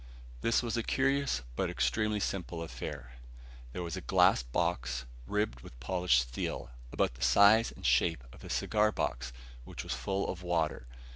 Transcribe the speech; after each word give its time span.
This 0.41 0.63
was 0.63 0.75
a 0.77 0.81
curious, 0.81 1.43
but 1.55 1.69
extremely 1.69 2.19
simple 2.19 2.63
affair. 2.63 3.11
There 3.71 3.83
was 3.83 3.95
a 3.95 4.01
glass 4.01 4.41
box, 4.41 5.05
ribbed 5.27 5.61
with 5.61 5.79
polished 5.79 6.27
steel, 6.27 6.71
about 6.91 7.13
the 7.13 7.21
size 7.21 7.71
and 7.71 7.85
shape 7.85 8.23
of 8.33 8.43
a 8.43 8.49
cigar 8.49 8.91
box, 8.91 9.31
which 9.63 9.83
was 9.83 9.93
full 9.93 10.27
of 10.27 10.41
water. 10.41 10.87